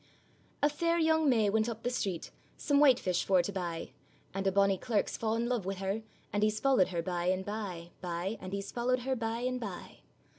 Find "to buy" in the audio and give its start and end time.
3.43-3.91